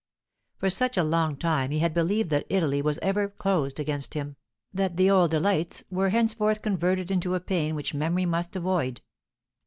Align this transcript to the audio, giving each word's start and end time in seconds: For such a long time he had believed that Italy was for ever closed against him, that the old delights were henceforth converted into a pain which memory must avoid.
For 0.57 0.71
such 0.71 0.97
a 0.97 1.03
long 1.03 1.37
time 1.37 1.69
he 1.69 1.77
had 1.77 1.93
believed 1.93 2.31
that 2.31 2.47
Italy 2.49 2.81
was 2.81 2.97
for 2.97 3.03
ever 3.03 3.29
closed 3.29 3.79
against 3.79 4.15
him, 4.15 4.35
that 4.73 4.97
the 4.97 5.11
old 5.11 5.29
delights 5.29 5.83
were 5.91 6.09
henceforth 6.09 6.63
converted 6.63 7.11
into 7.11 7.35
a 7.35 7.39
pain 7.39 7.75
which 7.75 7.93
memory 7.93 8.25
must 8.25 8.55
avoid. 8.55 9.01